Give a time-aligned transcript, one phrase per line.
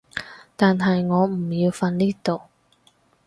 [0.55, 2.41] 但係我唔要瞓呢度